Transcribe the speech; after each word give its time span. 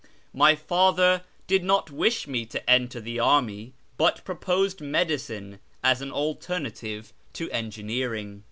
My 0.33 0.55
father 0.55 1.21
did 1.45 1.63
not 1.63 1.91
wish 1.91 2.25
me 2.27 2.43
to 2.47 2.67
enter 2.67 2.99
the 2.99 3.19
army, 3.19 3.73
but 3.97 4.23
proposed 4.25 4.81
medicine 4.81 5.59
as 5.83 6.01
an 6.01 6.11
alternative 6.11 7.13
to 7.33 7.51
engineering. 7.51 8.39